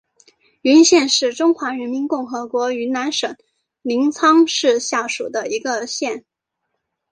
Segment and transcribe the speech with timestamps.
[0.63, 3.37] 云县是中华人民共和国云南省
[3.83, 6.25] 临沧市下属的一个县。